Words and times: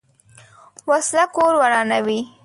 وسله 0.89 1.23
کور 1.35 1.53
ورانوي 1.61 2.19